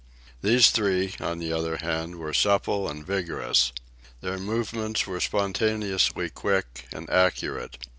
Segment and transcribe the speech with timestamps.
[0.41, 3.71] These three, on the other hand were supple and vigorous.
[4.21, 7.77] Their movements were spontaneously quick and accurate.